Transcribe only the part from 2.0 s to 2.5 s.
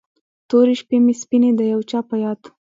په یاد